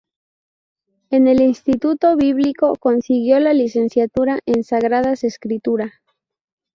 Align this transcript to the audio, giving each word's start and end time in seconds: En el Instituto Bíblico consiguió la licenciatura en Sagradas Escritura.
En 1.11 1.27
el 1.27 1.41
Instituto 1.41 2.15
Bíblico 2.15 2.75
consiguió 2.79 3.39
la 3.39 3.53
licenciatura 3.53 4.39
en 4.47 4.63
Sagradas 4.63 5.23
Escritura. 5.23 5.93